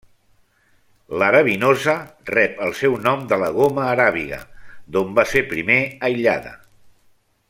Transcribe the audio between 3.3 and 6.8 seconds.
de la goma aràbiga, d'on va ser primer aïllada.